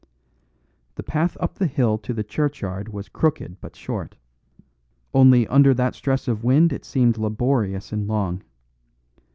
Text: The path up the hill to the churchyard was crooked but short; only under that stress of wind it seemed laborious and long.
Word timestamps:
The 0.95 1.03
path 1.03 1.37
up 1.39 1.53
the 1.59 1.67
hill 1.67 1.99
to 1.99 2.11
the 2.11 2.23
churchyard 2.23 2.91
was 2.91 3.07
crooked 3.07 3.61
but 3.61 3.75
short; 3.75 4.15
only 5.13 5.47
under 5.47 5.75
that 5.75 5.93
stress 5.93 6.27
of 6.27 6.43
wind 6.43 6.73
it 6.73 6.83
seemed 6.85 7.19
laborious 7.19 7.93
and 7.93 8.07
long. 8.07 8.41